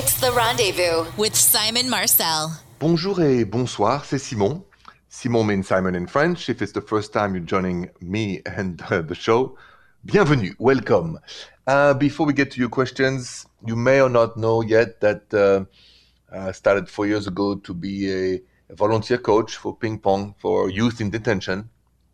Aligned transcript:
It's 0.00 0.20
the 0.20 0.30
rendezvous 0.30 1.10
with 1.16 1.34
Simon 1.34 1.90
Marcel. 1.90 2.52
Bonjour 2.78 3.20
et 3.20 3.44
bonsoir, 3.44 4.04
c'est 4.04 4.20
Simon. 4.20 4.62
Simon 5.08 5.42
means 5.42 5.64
Simon 5.64 5.96
in 5.96 6.06
French. 6.06 6.48
If 6.48 6.62
it's 6.62 6.70
the 6.70 6.80
first 6.80 7.12
time 7.12 7.34
you're 7.34 7.42
joining 7.44 7.90
me 8.00 8.40
and 8.46 8.80
uh, 8.92 9.02
the 9.08 9.16
show, 9.16 9.58
bienvenue, 10.04 10.54
welcome. 10.60 11.18
Uh, 11.66 11.94
before 11.94 12.26
we 12.26 12.32
get 12.32 12.52
to 12.52 12.60
your 12.60 12.68
questions, 12.68 13.44
you 13.66 13.74
may 13.74 14.00
or 14.00 14.08
not 14.08 14.36
know 14.36 14.62
yet 14.62 15.00
that 15.00 15.34
uh, 15.34 15.64
I 16.32 16.52
started 16.52 16.88
four 16.88 17.08
years 17.08 17.26
ago 17.26 17.56
to 17.56 17.74
be 17.74 18.08
a, 18.12 18.40
volunteer 18.76 19.18
coach 19.18 19.56
for 19.56 19.74
ping 19.74 19.98
pong 19.98 20.36
for 20.38 20.70
youth 20.70 21.00
in 21.00 21.10
detention 21.10 21.70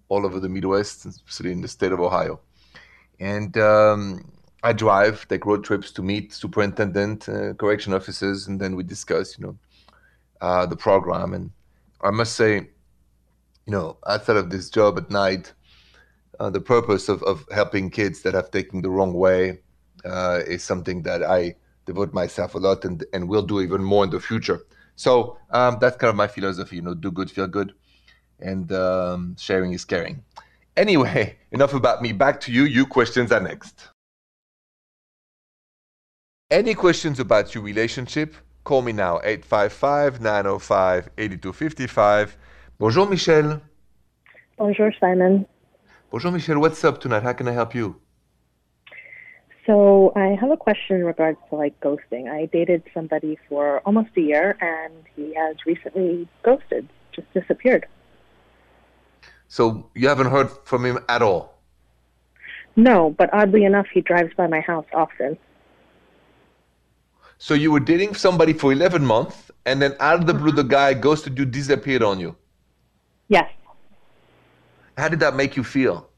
all 0.09 0.25
over 0.25 0.41
the 0.41 0.48
Midwest, 0.48 1.05
especially 1.05 1.53
in 1.53 1.61
the 1.61 1.69
state 1.69 1.93
of 1.93 2.01
Ohio. 2.01 2.41
And 3.21 3.55
um, 3.59 4.25
I 4.65 4.73
drive, 4.73 5.29
take 5.29 5.45
road 5.45 5.62
trips 5.62 5.93
to 5.93 6.03
meet 6.03 6.33
superintendent, 6.33 7.29
uh, 7.29 7.53
correction 7.53 7.93
officers, 7.93 8.46
and 8.46 8.59
then 8.59 8.77
we 8.77 8.83
discuss, 8.83 9.39
you 9.39 9.45
know, 9.45 9.59
uh, 10.40 10.64
the 10.64 10.77
program. 10.77 11.35
And 11.35 11.50
I 12.00 12.11
must 12.11 12.35
say, 12.35 12.54
you 12.54 13.73
know, 13.73 13.99
outside 14.07 14.39
of 14.39 14.49
this 14.49 14.71
job 14.71 14.96
at 14.96 15.11
night, 15.11 15.53
uh, 16.40 16.49
the 16.49 16.63
purpose 16.63 17.11
of, 17.11 17.23
of 17.25 17.46
helping 17.53 17.90
kids 17.90 18.23
that 18.23 18.32
have 18.32 18.50
taken 18.50 18.81
the 18.81 18.89
wrong 18.89 19.13
way 19.13 19.59
uh, 20.07 20.40
is 20.46 20.65
something 20.65 21.03
that 21.03 21.23
I 21.23 21.57
devote 21.85 22.15
myself 22.15 22.54
a 22.54 22.59
lot 22.59 22.87
and, 22.87 23.04
and 23.12 23.29
will 23.29 23.43
do 23.43 23.61
even 23.61 23.85
more 23.85 24.04
in 24.04 24.11
the 24.11 24.18
future. 24.18 24.65
So 24.96 25.37
um, 25.51 25.76
that's 25.79 25.99
kind 25.99 26.09
of 26.09 26.17
my 26.17 26.26
philosophy, 26.26 26.76
you 26.76 26.82
know, 26.82 26.95
do 26.95 27.11
good, 27.11 27.31
feel 27.31 27.49
good, 27.49 27.75
and 28.40 28.73
um, 28.73 29.37
sharing 29.39 29.73
is 29.75 29.85
caring. 29.85 30.25
Anyway, 30.75 31.37
enough 31.53 31.75
about 31.75 32.01
me. 32.01 32.12
Back 32.12 32.41
to 32.42 32.53
you. 32.53 32.65
You 32.65 32.87
questions 32.87 33.31
are 33.31 33.41
next. 33.41 33.94
Any 36.55 36.75
questions 36.75 37.19
about 37.19 37.53
your 37.53 37.64
relationship? 37.64 38.36
Call 38.62 38.81
me 38.83 38.92
now, 38.92 39.19
855 39.25 40.20
905 40.20 41.11
8255. 41.19 42.37
Bonjour, 42.79 43.09
Michelle. 43.09 43.61
Bonjour, 44.56 44.92
Simon. 45.01 45.47
Bonjour, 46.12 46.31
Michelle. 46.31 46.61
What's 46.61 46.84
up 46.84 47.01
tonight? 47.01 47.25
How 47.25 47.33
can 47.33 47.48
I 47.48 47.51
help 47.51 47.75
you? 47.75 47.97
So 49.67 50.12
I 50.14 50.37
have 50.41 50.53
a 50.53 50.56
question 50.56 50.98
in 50.98 51.05
regards 51.05 51.39
to 51.51 51.56
like 51.56 51.75
ghosting. 51.81 52.31
I 52.31 52.47
dated 52.47 52.84
somebody 52.95 53.36
for 53.48 53.81
almost 53.81 54.11
a 54.17 54.20
year, 54.20 54.57
and 54.61 54.95
he 55.17 55.34
has 55.34 55.57
recently 55.67 56.29
ghosted, 56.45 56.89
just 57.11 57.27
disappeared. 57.34 57.89
So 59.48 59.91
you 59.97 60.07
haven't 60.07 60.31
heard 60.31 60.51
from 60.62 60.84
him 60.86 61.01
at 61.09 61.20
all? 61.20 61.59
No, 62.77 63.11
but 63.11 63.29
oddly 63.33 63.64
enough, 63.64 63.89
he 63.92 64.03
drives 64.03 64.33
by 64.36 64.47
my 64.47 64.61
house 64.61 64.86
often. 64.95 65.36
So 67.39 67.55
you 67.55 67.73
were 67.73 67.81
dating 67.81 68.15
somebody 68.15 68.53
for 68.53 68.73
11 68.73 69.05
months, 69.05 69.51
and 69.67 69.81
then 69.81 69.95
out 70.01 70.21
of 70.21 70.27
the 70.27 70.35
blue, 70.35 70.53
the 70.53 70.63
guy 70.63 70.95
ghosted 70.95 71.39
you, 71.39 71.45
disappeared 71.45 72.03
on 72.03 72.21
you. 72.21 72.37
Yes. 73.29 73.51
How 74.97 75.09
did 75.09 75.21
that 75.21 75.35
make 75.35 75.57
you 75.57 75.65
feel? 75.65 76.09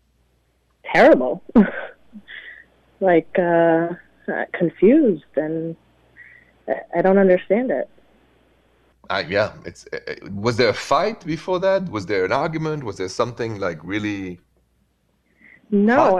Terrible. 0.92 1.42
like 3.00 3.38
uh, 3.38 3.88
confused, 4.52 5.24
and 5.36 5.76
I 6.94 7.02
don't 7.02 7.18
understand 7.18 7.70
it. 7.70 7.88
Uh, 9.08 9.22
yeah, 9.28 9.52
it's. 9.64 9.86
Uh, 9.92 9.98
was 10.32 10.56
there 10.56 10.68
a 10.68 10.74
fight 10.74 11.24
before 11.24 11.60
that? 11.60 11.88
Was 11.88 12.06
there 12.06 12.24
an 12.24 12.32
argument? 12.32 12.82
Was 12.82 12.96
there 12.96 13.08
something 13.08 13.60
like 13.60 13.78
really? 13.84 14.40
No, 15.70 16.18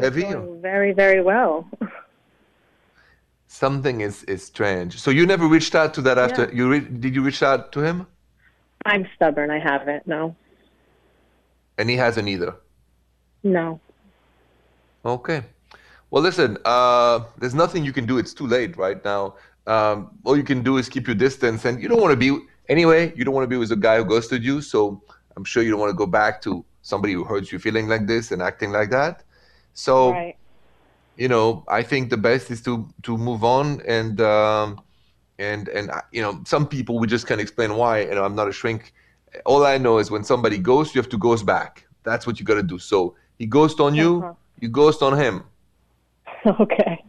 heavy. 0.00 0.26
Very, 0.60 0.92
very 0.92 1.22
well. 1.22 1.68
something 3.48 4.02
is 4.02 4.22
is 4.24 4.44
strange. 4.44 5.00
So 5.00 5.10
you 5.10 5.26
never 5.26 5.46
reached 5.48 5.74
out 5.74 5.92
to 5.94 6.02
that 6.02 6.18
after 6.18 6.42
yeah. 6.44 6.54
you 6.54 6.70
re- 6.70 6.88
did 7.04 7.14
you 7.14 7.22
reach 7.22 7.42
out 7.42 7.72
to 7.72 7.80
him? 7.80 8.06
I'm 8.86 9.08
stubborn. 9.16 9.50
I 9.50 9.58
haven't. 9.58 10.06
No. 10.06 10.36
And 11.78 11.90
he 11.90 11.96
hasn't 11.96 12.28
either. 12.28 12.54
No. 13.42 13.80
Okay. 15.04 15.42
Well, 16.10 16.22
listen. 16.22 16.58
Uh, 16.64 17.20
there's 17.38 17.54
nothing 17.54 17.84
you 17.84 17.92
can 17.92 18.06
do. 18.06 18.18
It's 18.18 18.32
too 18.32 18.46
late 18.46 18.76
right 18.76 19.04
now. 19.04 19.34
Um, 19.66 20.10
all 20.24 20.36
you 20.36 20.44
can 20.44 20.62
do 20.62 20.78
is 20.78 20.88
keep 20.88 21.06
your 21.06 21.16
distance, 21.16 21.64
and 21.64 21.82
you 21.82 21.88
don't 21.88 22.00
want 22.00 22.12
to 22.12 22.16
be 22.16 22.38
anyway. 22.68 23.12
You 23.16 23.24
don't 23.24 23.34
want 23.34 23.44
to 23.44 23.48
be 23.48 23.56
with 23.56 23.72
a 23.72 23.76
guy 23.76 23.96
who 23.98 24.04
ghosted 24.04 24.44
you. 24.44 24.60
So 24.60 25.02
I'm 25.36 25.44
sure 25.44 25.62
you 25.62 25.70
don't 25.70 25.80
want 25.80 25.90
to 25.90 25.96
go 25.96 26.06
back 26.06 26.40
to 26.42 26.64
somebody 26.82 27.12
who 27.12 27.24
hurts 27.24 27.52
you 27.52 27.58
feeling 27.58 27.88
like 27.88 28.06
this 28.06 28.30
and 28.32 28.42
acting 28.42 28.70
like 28.72 28.90
that. 28.90 29.24
So. 29.74 30.12
Right 30.12 30.36
you 31.18 31.26
know, 31.26 31.64
I 31.68 31.82
think 31.82 32.10
the 32.10 32.16
best 32.16 32.50
is 32.50 32.62
to 32.62 32.88
to 33.02 33.18
move 33.18 33.42
on 33.42 33.82
and 33.86 34.20
um, 34.20 34.80
and 35.38 35.68
and 35.68 35.90
uh, 35.90 36.00
you 36.12 36.22
know, 36.22 36.40
some 36.46 36.66
people 36.66 36.98
we 37.00 37.08
just 37.08 37.26
can't 37.26 37.40
explain 37.40 37.74
why. 37.74 37.98
And 37.98 38.18
I'm 38.18 38.36
not 38.36 38.48
a 38.48 38.52
shrink. 38.52 38.94
All 39.44 39.66
I 39.66 39.78
know 39.78 39.98
is 39.98 40.10
when 40.10 40.22
somebody 40.22 40.58
goes, 40.58 40.94
you 40.94 41.00
have 41.00 41.10
to 41.10 41.18
ghost 41.18 41.44
back. 41.44 41.86
That's 42.04 42.26
what 42.26 42.38
you 42.38 42.46
got 42.46 42.54
to 42.54 42.62
do. 42.62 42.78
So 42.78 43.16
he 43.36 43.46
ghost 43.46 43.80
on 43.80 43.94
you, 43.94 44.18
uh-huh. 44.18 44.34
you 44.60 44.68
ghost 44.68 45.02
on 45.02 45.18
him. 45.18 45.44
Okay. 46.46 47.04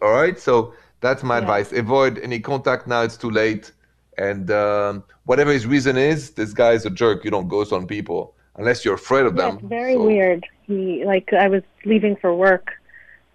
All 0.00 0.12
right. 0.12 0.38
So 0.38 0.74
that's 1.00 1.24
my 1.24 1.36
yeah. 1.36 1.40
advice. 1.40 1.72
Avoid 1.72 2.18
any 2.20 2.38
contact 2.38 2.86
now. 2.86 3.02
It's 3.02 3.16
too 3.16 3.30
late. 3.30 3.72
And 4.16 4.50
um, 4.52 5.02
whatever 5.24 5.52
his 5.52 5.66
reason 5.66 5.96
is, 5.96 6.30
this 6.30 6.52
guy 6.52 6.72
is 6.72 6.86
a 6.86 6.90
jerk. 6.90 7.24
You 7.24 7.32
don't 7.32 7.48
ghost 7.48 7.72
on 7.72 7.86
people 7.86 8.34
unless 8.56 8.84
you're 8.84 8.94
afraid 8.94 9.26
of 9.26 9.34
yeah, 9.36 9.46
them. 9.46 9.58
It's 9.58 9.66
very 9.66 9.94
so. 9.94 10.04
weird. 10.04 10.46
He 10.62 11.02
like 11.04 11.32
I 11.32 11.48
was 11.48 11.62
leaving 11.84 12.14
for 12.16 12.32
work 12.34 12.77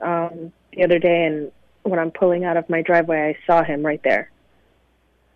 um, 0.03 0.51
the 0.73 0.83
other 0.83 0.99
day, 0.99 1.25
and 1.25 1.51
when 1.83 1.99
I'm 1.99 2.11
pulling 2.11 2.43
out 2.43 2.57
of 2.57 2.69
my 2.69 2.81
driveway, 2.81 3.35
I 3.35 3.45
saw 3.45 3.63
him 3.63 3.85
right 3.85 4.01
there. 4.03 4.31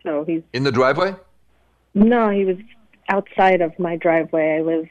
So 0.03 0.23
he's 0.23 0.41
in 0.53 0.63
the 0.63 0.71
driveway. 0.71 1.15
No, 1.93 2.29
he 2.29 2.45
was 2.45 2.57
outside 3.09 3.61
of 3.61 3.77
my 3.79 3.95
driveway. 3.95 4.57
I 4.57 4.61
live 4.61 4.87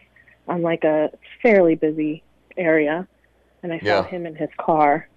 on 0.48 0.62
like 0.62 0.84
a 0.84 1.10
fairly 1.42 1.74
busy 1.74 2.22
area, 2.56 3.06
and 3.62 3.72
I 3.72 3.78
saw 3.78 3.84
yeah. 3.84 4.04
him 4.04 4.26
in 4.26 4.34
his 4.34 4.50
car. 4.58 5.08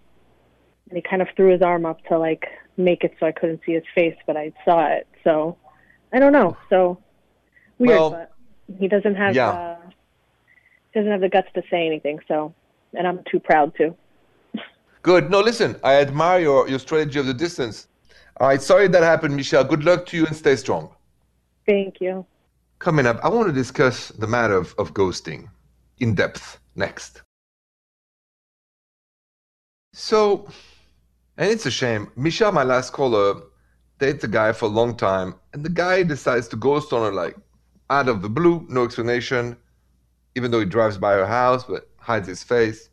And 0.89 0.97
he 0.97 1.01
kind 1.01 1.21
of 1.21 1.27
threw 1.35 1.51
his 1.51 1.61
arm 1.61 1.85
up 1.85 2.03
to 2.05 2.17
like 2.17 2.45
make 2.77 3.03
it 3.03 3.13
so 3.19 3.27
I 3.27 3.31
couldn't 3.31 3.61
see 3.65 3.73
his 3.73 3.83
face, 3.93 4.15
but 4.25 4.37
I 4.37 4.53
saw 4.65 4.87
it. 4.87 5.07
So 5.23 5.57
I 6.11 6.19
don't 6.19 6.33
know. 6.33 6.57
So 6.69 6.99
weird, 7.77 7.99
well, 7.99 8.09
but 8.11 8.31
he 8.79 8.87
doesn't 8.87 9.15
have 9.15 9.35
yeah. 9.35 9.49
uh, 9.49 9.77
doesn't 10.93 11.11
have 11.11 11.21
the 11.21 11.29
guts 11.29 11.49
to 11.55 11.63
say 11.69 11.85
anything. 11.85 12.19
So, 12.27 12.53
and 12.93 13.07
I'm 13.07 13.23
too 13.29 13.39
proud 13.39 13.75
to. 13.77 13.95
Good. 15.01 15.29
No, 15.29 15.39
listen, 15.39 15.79
I 15.83 15.95
admire 15.95 16.41
your, 16.41 16.69
your 16.69 16.79
strategy 16.79 17.19
of 17.19 17.25
the 17.25 17.33
distance. 17.33 17.87
All 18.37 18.47
right, 18.47 18.61
sorry 18.61 18.87
that 18.87 19.03
happened, 19.03 19.35
Michelle. 19.35 19.63
Good 19.63 19.83
luck 19.83 20.05
to 20.07 20.17
you 20.17 20.25
and 20.25 20.35
stay 20.35 20.55
strong. 20.55 20.89
Thank 21.65 22.01
you. 22.01 22.25
Coming 22.79 23.05
up, 23.05 23.19
I 23.23 23.29
want 23.29 23.47
to 23.47 23.53
discuss 23.53 24.09
the 24.09 24.27
matter 24.27 24.55
of, 24.55 24.73
of 24.77 24.93
ghosting 24.93 25.49
in 25.99 26.15
depth 26.15 26.59
next. 26.75 27.21
So, 29.93 30.49
and 31.37 31.49
it's 31.49 31.65
a 31.65 31.71
shame. 31.71 32.11
Michelle, 32.15 32.51
my 32.51 32.63
last 32.63 32.93
caller, 32.93 33.41
dates 33.99 34.23
a 34.23 34.27
guy 34.27 34.53
for 34.53 34.65
a 34.65 34.69
long 34.69 34.95
time, 34.95 35.35
and 35.53 35.63
the 35.63 35.69
guy 35.69 36.03
decides 36.03 36.47
to 36.49 36.55
ghost 36.55 36.93
on 36.93 37.01
her 37.01 37.13
like 37.13 37.35
out 37.89 38.07
of 38.07 38.21
the 38.21 38.29
blue, 38.29 38.65
no 38.69 38.85
explanation, 38.85 39.57
even 40.35 40.51
though 40.51 40.59
he 40.59 40.65
drives 40.65 40.97
by 40.97 41.13
her 41.13 41.25
house 41.25 41.65
but 41.65 41.89
hides 41.97 42.27
his 42.27 42.43
face. 42.43 42.89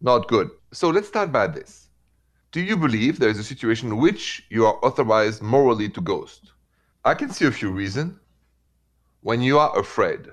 Not 0.00 0.28
good. 0.28 0.50
So 0.70 0.90
let's 0.90 1.08
start 1.08 1.32
by 1.32 1.46
this. 1.46 1.88
Do 2.52 2.60
you 2.60 2.76
believe 2.76 3.18
there 3.18 3.30
is 3.30 3.38
a 3.38 3.44
situation 3.44 3.88
in 3.88 3.96
which 3.96 4.44
you 4.50 4.66
are 4.66 4.78
authorized 4.84 5.40
morally 5.40 5.88
to 5.88 6.00
ghost? 6.02 6.52
I 7.06 7.14
can 7.14 7.30
see 7.30 7.46
a 7.46 7.50
few 7.50 7.70
reasons. 7.70 8.18
When 9.22 9.40
you 9.40 9.58
are 9.58 9.78
afraid, 9.78 10.28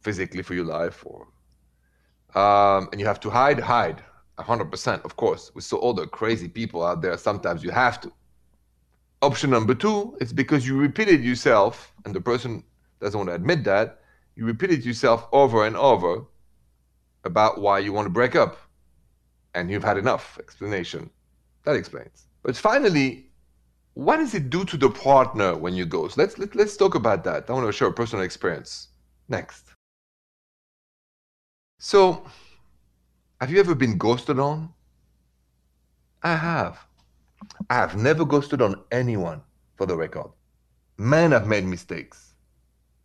physically 0.00 0.42
for 0.42 0.54
your 0.54 0.64
life, 0.64 1.04
or 1.04 1.26
um, 2.40 2.88
and 2.92 3.00
you 3.00 3.06
have 3.06 3.18
to 3.20 3.30
hide, 3.30 3.58
hide, 3.58 4.02
hundred 4.38 4.70
percent, 4.70 5.04
of 5.04 5.16
course. 5.16 5.52
With 5.54 5.64
so 5.64 5.76
all 5.76 5.92
the 5.92 6.06
crazy 6.06 6.48
people 6.48 6.84
out 6.84 7.02
there, 7.02 7.18
sometimes 7.18 7.64
you 7.64 7.70
have 7.70 8.00
to. 8.02 8.12
Option 9.22 9.50
number 9.50 9.74
two 9.74 10.16
is 10.20 10.32
because 10.32 10.66
you 10.66 10.76
repeated 10.76 11.24
yourself, 11.24 11.92
and 12.04 12.14
the 12.14 12.20
person 12.20 12.62
doesn't 13.00 13.18
want 13.18 13.28
to 13.28 13.34
admit 13.34 13.64
that. 13.64 14.02
You 14.36 14.46
repeated 14.46 14.84
yourself 14.84 15.26
over 15.32 15.66
and 15.66 15.76
over 15.76 16.24
about 17.24 17.60
why 17.60 17.80
you 17.80 17.92
want 17.92 18.06
to 18.06 18.10
break 18.10 18.36
up 18.36 18.56
and 19.54 19.70
you've 19.70 19.84
had 19.84 19.98
enough 19.98 20.38
explanation. 20.38 21.10
That 21.64 21.76
explains. 21.76 22.26
But 22.42 22.56
finally, 22.56 23.30
what 23.94 24.16
does 24.16 24.34
it 24.34 24.50
do 24.50 24.64
to 24.64 24.76
the 24.76 24.90
partner 24.90 25.56
when 25.56 25.74
you 25.74 25.86
ghost? 25.86 26.16
Let's 26.16 26.38
let, 26.38 26.50
us 26.50 26.54
let 26.54 26.66
us 26.66 26.76
talk 26.76 26.94
about 26.94 27.24
that. 27.24 27.48
I 27.48 27.52
want 27.52 27.66
to 27.66 27.72
share 27.72 27.88
a 27.88 27.92
personal 27.92 28.24
experience. 28.24 28.88
Next. 29.28 29.66
So, 31.78 32.24
have 33.40 33.50
you 33.50 33.60
ever 33.60 33.74
been 33.74 33.98
ghosted 33.98 34.38
on? 34.38 34.72
I 36.22 36.34
have. 36.34 36.78
I 37.68 37.74
have 37.74 37.96
never 37.96 38.24
ghosted 38.24 38.62
on 38.62 38.80
anyone, 38.90 39.42
for 39.76 39.86
the 39.86 39.96
record. 39.96 40.30
Men 40.96 41.32
have 41.32 41.46
made 41.46 41.64
mistakes 41.64 42.31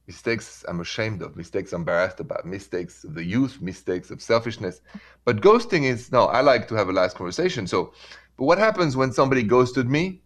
mistakes 0.07 0.63
I'm 0.68 0.80
ashamed 0.80 1.21
of, 1.21 1.36
mistakes 1.36 1.74
I'm 1.74 1.81
embarrassed 1.81 2.19
about, 2.19 2.45
mistakes 2.45 3.04
of 3.04 3.13
the 3.13 3.24
youth, 3.24 3.62
mistakes 3.62 4.09
of 4.09 4.21
selfishness. 4.21 4.81
But 5.25 5.42
ghosting 5.42 5.83
is 5.83 6.12
no, 6.12 6.25
I 6.25 6.42
like 6.42 6.68
to 6.69 6.75
have 6.75 6.89
a 6.89 6.94
last 6.94 7.18
conversation. 7.18 7.68
So 7.68 7.94
But 8.38 8.45
what 8.45 8.57
happens 8.57 8.95
when 8.95 9.12
somebody 9.12 9.44
ghosted 9.44 9.89
me? 9.89 10.21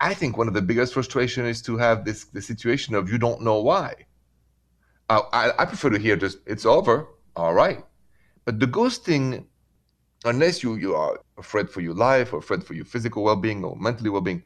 I 0.00 0.14
think 0.14 0.36
one 0.36 0.46
of 0.46 0.54
the 0.54 0.62
biggest 0.62 0.94
frustration 0.94 1.44
is 1.44 1.60
to 1.62 1.76
have 1.76 2.04
this 2.04 2.24
the 2.26 2.40
situation 2.40 2.94
of 2.94 3.10
you 3.10 3.18
don't 3.18 3.42
know 3.42 3.60
why. 3.60 3.94
Uh, 5.10 5.22
I, 5.32 5.52
I 5.58 5.64
prefer 5.64 5.90
to 5.90 5.98
hear 5.98 6.16
just 6.16 6.38
it's 6.46 6.66
over, 6.66 7.08
all 7.34 7.54
right. 7.54 7.84
But 8.44 8.60
the 8.60 8.66
ghosting, 8.66 9.46
unless 10.24 10.62
you 10.62 10.76
you 10.76 10.94
are 10.94 11.18
afraid 11.36 11.68
for 11.68 11.80
your 11.80 11.94
life 11.94 12.32
or 12.32 12.38
afraid 12.38 12.62
for 12.62 12.74
your 12.74 12.84
physical 12.84 13.24
well-being 13.24 13.64
or 13.64 13.74
mentally 13.76 14.10
well-being, 14.10 14.42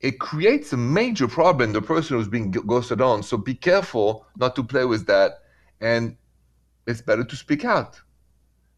it 0.00 0.20
creates 0.20 0.72
a 0.72 0.76
major 0.76 1.26
problem 1.26 1.72
the 1.72 1.82
person 1.82 2.16
who's 2.16 2.28
being 2.28 2.50
ghosted 2.50 3.00
on. 3.00 3.22
So 3.22 3.36
be 3.36 3.54
careful 3.54 4.26
not 4.36 4.54
to 4.56 4.62
play 4.62 4.84
with 4.84 5.06
that, 5.06 5.42
and 5.80 6.16
it's 6.86 7.00
better 7.00 7.24
to 7.24 7.36
speak 7.36 7.64
out. 7.64 8.00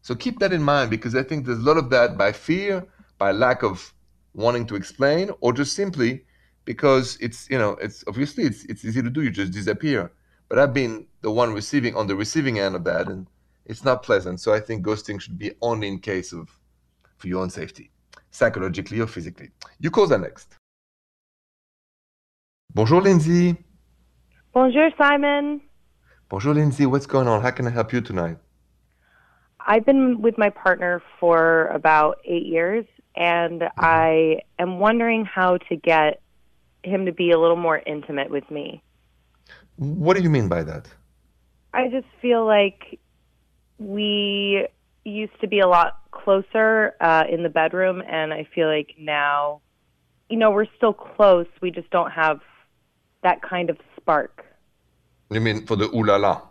So 0.01 0.15
keep 0.15 0.39
that 0.39 0.51
in 0.51 0.63
mind 0.63 0.89
because 0.89 1.15
I 1.15 1.23
think 1.23 1.45
there's 1.45 1.59
a 1.59 1.61
lot 1.61 1.77
of 1.77 1.89
that 1.91 2.17
by 2.17 2.31
fear, 2.31 2.85
by 3.19 3.31
lack 3.31 3.61
of 3.61 3.93
wanting 4.33 4.65
to 4.67 4.75
explain, 4.75 5.29
or 5.41 5.53
just 5.53 5.75
simply 5.75 6.25
because 6.65 7.17
it's 7.21 7.49
you 7.49 7.57
know 7.57 7.71
it's 7.73 8.03
obviously 8.07 8.43
it's 8.45 8.65
it's 8.65 8.83
easy 8.83 9.03
to 9.03 9.09
do. 9.09 9.21
You 9.21 9.29
just 9.29 9.51
disappear. 9.51 10.11
But 10.49 10.59
I've 10.59 10.73
been 10.73 11.05
the 11.21 11.31
one 11.31 11.53
receiving 11.53 11.95
on 11.95 12.07
the 12.07 12.15
receiving 12.15 12.59
end 12.59 12.75
of 12.75 12.83
that, 12.85 13.07
and 13.07 13.27
it's 13.65 13.85
not 13.85 14.03
pleasant. 14.03 14.39
So 14.39 14.53
I 14.53 14.59
think 14.59 14.85
ghosting 14.85 15.21
should 15.21 15.37
be 15.37 15.51
only 15.61 15.87
in 15.87 15.99
case 15.99 16.33
of 16.33 16.49
for 17.17 17.27
your 17.27 17.41
own 17.41 17.51
safety, 17.51 17.91
psychologically 18.31 18.99
or 18.99 19.07
physically. 19.07 19.51
You 19.79 19.91
call 19.91 20.07
that 20.07 20.21
next. 20.21 20.57
Bonjour, 22.73 23.01
Lindsay. 23.01 23.57
Bonjour, 24.53 24.89
Simon. 24.97 25.59
Bonjour, 26.29 26.53
Lindsay. 26.53 26.85
What's 26.85 27.05
going 27.05 27.27
on? 27.27 27.41
How 27.41 27.51
can 27.51 27.67
I 27.67 27.69
help 27.69 27.91
you 27.91 27.99
tonight? 27.99 28.37
I've 29.59 29.85
been 29.85 30.21
with 30.21 30.37
my 30.37 30.49
partner 30.49 31.03
for 31.19 31.67
about 31.67 32.19
eight 32.23 32.45
years, 32.45 32.85
and 33.15 33.61
mm-hmm. 33.61 33.85
I 33.85 34.41
am 34.57 34.79
wondering 34.79 35.25
how 35.25 35.57
to 35.57 35.75
get 35.75 36.21
him 36.83 37.05
to 37.07 37.11
be 37.11 37.31
a 37.31 37.39
little 37.39 37.57
more 37.57 37.81
intimate 37.85 38.29
with 38.29 38.49
me. 38.49 38.81
What 39.75 40.15
do 40.15 40.23
you 40.23 40.29
mean 40.29 40.47
by 40.47 40.63
that? 40.63 40.87
I 41.73 41.89
just 41.89 42.07
feel 42.21 42.45
like 42.45 42.99
we 43.79 44.67
used 45.03 45.39
to 45.41 45.47
be 45.47 45.59
a 45.59 45.67
lot 45.67 45.99
closer 46.11 46.95
uh, 47.01 47.25
in 47.29 47.43
the 47.43 47.49
bedroom, 47.49 48.01
and 48.07 48.33
I 48.33 48.47
feel 48.55 48.67
like 48.67 48.95
now, 48.97 49.59
you 50.29 50.37
know, 50.37 50.51
we're 50.51 50.67
still 50.77 50.93
close. 50.93 51.47
We 51.61 51.71
just 51.71 51.89
don't 51.89 52.11
have 52.11 52.39
that 53.23 53.41
kind 53.41 53.69
of 53.69 53.77
spark. 53.95 54.45
You 55.29 55.41
mean 55.41 55.65
for 55.65 55.75
the 55.75 55.85
ooh 55.95 56.03
la 56.03 56.17
la? 56.17 56.41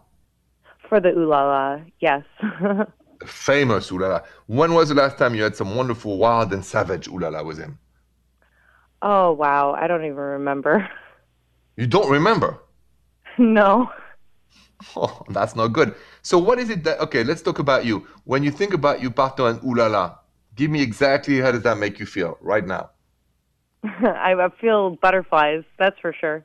For 0.89 1.01
the 1.01 1.11
ooh 1.11 1.27
la 1.27 1.43
la, 1.45 1.81
yes. 2.01 2.25
Famous 3.27 3.91
ooh 3.93 3.99
la 3.99 4.09
la. 4.09 4.21
When 4.47 4.75
was 4.75 4.89
the 4.89 4.95
last 4.95 5.19
time 5.19 5.35
you 5.35 5.43
had 5.43 5.57
some 5.57 5.77
wonderful, 5.77 6.17
wild, 6.19 6.53
and 6.53 6.65
savage 6.65 7.09
ooh 7.09 7.19
la 7.19 7.29
la 7.29 7.43
with 7.43 7.59
him? 7.59 7.79
Oh, 9.03 9.33
wow. 9.33 9.73
I 9.73 9.87
don't 9.87 10.05
even 10.05 10.17
remember. 10.17 10.89
You 11.77 11.87
don't 11.87 12.11
remember? 12.11 12.59
No. 13.39 13.91
Oh, 14.97 15.23
that's 15.31 15.55
not 15.55 15.69
good. 15.69 15.95
So, 16.21 16.37
what 16.37 16.59
is 16.59 16.69
it 16.69 16.85
that, 16.85 17.01
okay, 17.01 17.23
let's 17.23 17.43
talk 17.43 17.59
about 17.59 17.87
you. 17.87 18.07
When 18.25 18.43
you 18.43 18.51
think 18.51 18.75
about 18.75 19.01
you, 19.01 19.11
partner, 19.11 19.47
and 19.49 19.63
ooh 19.65 19.75
la 19.75 19.87
la, 19.87 20.17
give 20.57 20.71
me 20.71 20.83
exactly 20.83 21.41
how 21.41 21.53
does 21.53 21.63
that 21.63 21.79
make 21.79 22.01
you 22.01 22.07
feel 22.07 22.37
right 22.41 22.67
now? 22.67 22.91
I 23.85 24.35
feel 24.61 24.97
butterflies, 24.97 25.63
that's 25.79 25.99
for 26.01 26.13
sure. 26.13 26.45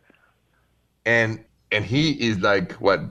And 1.05 1.43
and 1.71 1.85
he 1.85 2.11
is 2.11 2.39
like 2.39 2.73
what? 2.73 3.01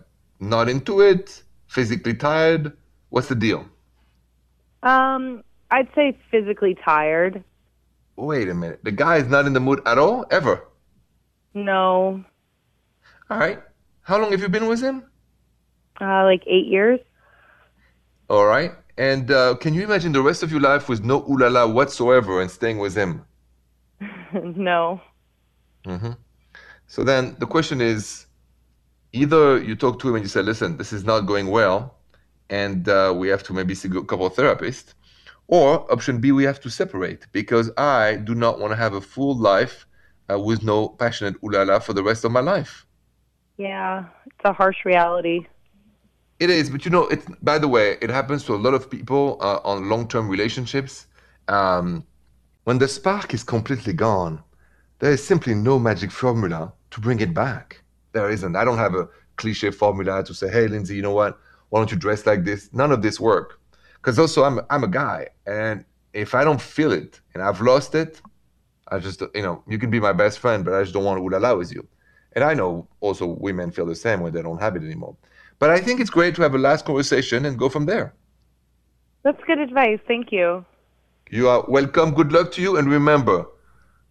Not 0.40 0.68
into 0.68 1.00
it, 1.00 1.42
physically 1.68 2.14
tired. 2.14 2.76
What's 3.10 3.28
the 3.28 3.34
deal? 3.34 3.66
Um, 4.82 5.42
I'd 5.70 5.88
say 5.94 6.16
physically 6.30 6.76
tired. 6.84 7.42
Wait 8.16 8.48
a 8.48 8.54
minute. 8.54 8.80
The 8.84 8.92
guy 8.92 9.16
is 9.16 9.28
not 9.28 9.46
in 9.46 9.52
the 9.52 9.60
mood 9.60 9.80
at 9.86 9.98
all, 9.98 10.26
ever. 10.30 10.68
No. 11.54 12.24
All 13.30 13.38
right. 13.38 13.60
How 14.02 14.18
long 14.20 14.30
have 14.32 14.40
you 14.40 14.48
been 14.48 14.66
with 14.66 14.82
him? 14.82 15.04
Uh, 16.00 16.24
like 16.24 16.42
eight 16.46 16.66
years. 16.66 17.00
All 18.28 18.44
right. 18.44 18.72
And 18.96 19.30
uh, 19.30 19.56
can 19.56 19.74
you 19.74 19.82
imagine 19.82 20.12
the 20.12 20.22
rest 20.22 20.42
of 20.42 20.50
your 20.50 20.60
life 20.60 20.88
with 20.88 21.04
no 21.04 21.24
ooh 21.28 21.38
la 21.38 21.48
la 21.48 21.66
whatsoever 21.66 22.40
and 22.40 22.50
staying 22.50 22.78
with 22.78 22.94
him? 22.94 23.24
no. 24.32 25.00
Mm-hmm. 25.86 26.12
So 26.86 27.04
then 27.04 27.36
the 27.38 27.46
question 27.46 27.80
is 27.80 28.26
either 29.12 29.62
you 29.62 29.74
talk 29.76 29.98
to 30.00 30.08
him 30.08 30.16
and 30.16 30.24
you 30.24 30.28
say, 30.28 30.42
listen, 30.42 30.76
this 30.76 30.92
is 30.92 31.04
not 31.04 31.20
going 31.20 31.48
well, 31.50 31.96
and 32.50 32.88
uh, 32.88 33.12
we 33.16 33.28
have 33.28 33.42
to 33.44 33.52
maybe 33.52 33.74
see 33.74 33.88
a 33.88 34.02
couple 34.02 34.26
of 34.26 34.34
therapists. 34.34 34.94
Or 35.46 35.90
option 35.92 36.20
B, 36.20 36.32
we 36.32 36.44
have 36.44 36.60
to 36.60 36.70
separate 36.70 37.26
because 37.32 37.70
I 37.76 38.16
do 38.16 38.34
not 38.34 38.60
want 38.60 38.72
to 38.72 38.76
have 38.76 38.94
a 38.94 39.00
full 39.00 39.36
life 39.36 39.86
uh, 40.30 40.38
with 40.38 40.62
no 40.62 40.88
passionate 40.88 41.36
ooh 41.44 41.50
la 41.50 41.62
la 41.62 41.78
for 41.78 41.92
the 41.92 42.02
rest 42.02 42.24
of 42.24 42.32
my 42.32 42.40
life. 42.40 42.86
Yeah, 43.56 44.06
it's 44.26 44.44
a 44.44 44.52
harsh 44.52 44.84
reality. 44.84 45.46
It 46.40 46.50
is, 46.50 46.70
but 46.70 46.84
you 46.84 46.90
know, 46.90 47.06
it's 47.08 47.26
by 47.42 47.58
the 47.58 47.68
way, 47.68 47.96
it 48.00 48.10
happens 48.10 48.44
to 48.44 48.54
a 48.54 48.56
lot 48.56 48.74
of 48.74 48.90
people 48.90 49.38
uh, 49.40 49.60
on 49.64 49.88
long-term 49.88 50.28
relationships. 50.28 51.06
Um, 51.48 52.04
when 52.64 52.78
the 52.78 52.88
spark 52.88 53.34
is 53.34 53.44
completely 53.44 53.92
gone, 53.92 54.42
there 55.04 55.12
is 55.12 55.22
simply 55.22 55.54
no 55.54 55.78
magic 55.78 56.10
formula 56.10 56.72
to 56.90 56.98
bring 56.98 57.20
it 57.20 57.34
back. 57.34 57.82
There 58.12 58.30
isn't. 58.30 58.56
I 58.56 58.64
don't 58.64 58.78
have 58.78 58.94
a 58.94 59.06
cliche 59.36 59.70
formula 59.70 60.24
to 60.24 60.32
say, 60.32 60.48
"Hey, 60.48 60.66
Lindsay, 60.66 60.96
you 60.96 61.02
know 61.02 61.12
what? 61.12 61.38
Why 61.68 61.78
don't 61.78 61.92
you 61.92 61.98
dress 61.98 62.24
like 62.24 62.44
this?" 62.44 62.70
None 62.72 62.90
of 62.90 63.02
this 63.02 63.20
work. 63.20 63.60
Because 63.96 64.18
also, 64.18 64.44
I'm 64.44 64.60
I'm 64.70 64.82
a 64.82 64.88
guy, 64.88 65.28
and 65.46 65.84
if 66.14 66.34
I 66.34 66.42
don't 66.42 66.62
feel 66.74 66.90
it 66.90 67.20
and 67.34 67.42
I've 67.42 67.60
lost 67.60 67.94
it, 67.94 68.22
I 68.88 68.98
just 68.98 69.20
you 69.34 69.42
know 69.42 69.62
you 69.68 69.78
can 69.78 69.90
be 69.90 70.00
my 70.00 70.14
best 70.14 70.38
friend, 70.38 70.64
but 70.64 70.72
I 70.72 70.80
just 70.82 70.94
don't 70.94 71.04
want 71.04 71.18
to 71.18 71.22
ooh 71.22 71.32
la 71.34 71.36
la 71.46 71.54
with 71.54 71.70
you. 71.70 71.86
And 72.34 72.42
I 72.42 72.54
know 72.54 72.88
also 73.00 73.26
women 73.26 73.72
feel 73.72 73.84
the 73.84 74.00
same 74.06 74.22
when 74.22 74.32
they 74.32 74.40
don't 74.40 74.62
have 74.66 74.74
it 74.74 74.82
anymore. 74.82 75.16
But 75.58 75.68
I 75.68 75.80
think 75.80 76.00
it's 76.00 76.14
great 76.18 76.34
to 76.36 76.42
have 76.42 76.54
a 76.54 76.62
last 76.68 76.86
conversation 76.86 77.44
and 77.44 77.58
go 77.58 77.68
from 77.68 77.84
there. 77.84 78.14
That's 79.22 79.44
good 79.46 79.58
advice. 79.58 80.00
Thank 80.08 80.32
you. 80.32 80.64
You 81.30 81.50
are 81.50 81.62
welcome. 81.68 82.14
Good 82.14 82.32
luck 82.32 82.52
to 82.52 82.62
you. 82.62 82.78
And 82.78 82.88
remember, 82.88 83.46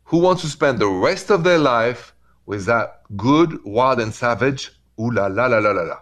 who 0.05 0.17
wants 0.17 0.41
to 0.41 0.47
spend 0.47 0.79
the 0.79 0.87
rest 0.87 1.29
of 1.29 1.43
their 1.43 1.57
life 1.57 2.13
with 2.45 2.65
that 2.65 3.01
good, 3.15 3.63
wild, 3.63 3.99
and 3.99 4.13
savage? 4.13 4.71
Ooh 4.99 5.11
la 5.11 5.27
la 5.27 5.47
la 5.47 5.59
la 5.59 5.71
la 5.71 5.81
la. 5.83 5.99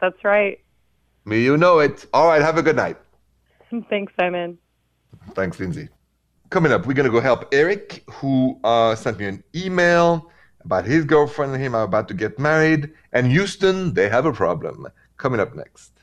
That's 0.00 0.22
right. 0.24 0.58
Me, 1.24 1.42
you 1.42 1.56
know 1.56 1.80
it. 1.80 2.06
All 2.14 2.28
right. 2.28 2.40
Have 2.40 2.58
a 2.58 2.62
good 2.62 2.76
night. 2.76 2.96
Thanks, 3.90 4.12
Simon. 4.18 4.58
Thanks, 5.34 5.58
Lindsay. 5.58 5.88
Coming 6.50 6.72
up, 6.72 6.86
we're 6.86 6.94
going 6.94 7.06
to 7.06 7.12
go 7.12 7.20
help 7.20 7.52
Eric, 7.52 8.04
who 8.10 8.58
uh, 8.64 8.94
sent 8.94 9.18
me 9.18 9.26
an 9.26 9.44
email 9.54 10.30
about 10.64 10.86
his 10.86 11.04
girlfriend 11.04 11.52
and 11.52 11.62
him 11.62 11.74
are 11.74 11.82
about 11.82 12.08
to 12.08 12.14
get 12.14 12.38
married. 12.38 12.90
And 13.12 13.26
Houston, 13.26 13.92
they 13.92 14.08
have 14.08 14.24
a 14.24 14.32
problem. 14.32 14.86
Coming 15.18 15.40
up 15.40 15.54
next. 15.54 15.97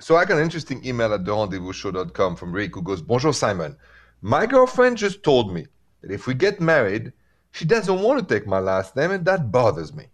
So 0.00 0.16
I 0.16 0.24
got 0.24 0.38
an 0.38 0.44
interesting 0.44 0.84
email 0.84 1.12
at 1.12 1.24
therendezvousshow.com 1.24 2.36
from 2.36 2.52
Rick 2.52 2.74
who 2.74 2.82
goes, 2.82 3.02
Bonjour 3.02 3.34
Simon. 3.34 3.76
My 4.22 4.46
girlfriend 4.46 4.96
just 4.96 5.22
told 5.22 5.52
me 5.52 5.66
that 6.00 6.10
if 6.10 6.26
we 6.26 6.32
get 6.32 6.58
married, 6.58 7.12
she 7.52 7.66
doesn't 7.66 8.00
want 8.00 8.18
to 8.18 8.34
take 8.34 8.46
my 8.46 8.60
last 8.60 8.96
name 8.96 9.10
and 9.10 9.26
that 9.26 9.52
bothers 9.52 9.94
me. 9.94 10.06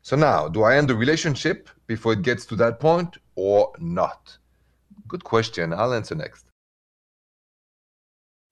So 0.00 0.16
now, 0.16 0.48
do 0.48 0.62
I 0.62 0.76
end 0.76 0.88
the 0.88 0.94
relationship 0.94 1.68
before 1.86 2.14
it 2.14 2.22
gets 2.22 2.46
to 2.46 2.56
that 2.56 2.80
point 2.80 3.18
or 3.34 3.72
not? 3.78 4.38
Good 5.06 5.24
question. 5.24 5.74
I'll 5.74 5.92
answer 5.92 6.14
next. 6.14 6.46